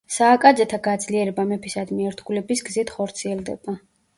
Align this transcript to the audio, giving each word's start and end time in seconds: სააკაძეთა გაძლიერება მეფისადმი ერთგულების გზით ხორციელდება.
სააკაძეთა 0.13 0.79
გაძლიერება 0.87 1.45
მეფისადმი 1.51 2.09
ერთგულების 2.13 2.67
გზით 2.71 2.95
ხორციელდება. 2.99 3.79